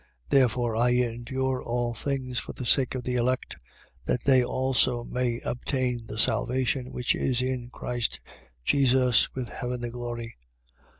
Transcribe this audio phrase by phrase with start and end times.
[0.29, 0.29] 2:10.
[0.31, 3.57] Therefore I endure all things for the sake of the elect,
[4.05, 8.19] that they also may obtain the salvation which is in Christ
[8.65, 10.37] Jesus, with heavenly glory.